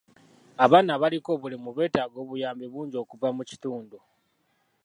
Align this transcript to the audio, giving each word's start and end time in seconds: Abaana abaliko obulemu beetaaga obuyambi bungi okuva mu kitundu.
Abaana 0.65 0.89
abaliko 0.93 1.29
obulemu 1.35 1.69
beetaaga 1.77 2.17
obuyambi 2.23 2.65
bungi 2.73 2.95
okuva 3.03 3.27
mu 3.37 3.43
kitundu. 3.49 3.97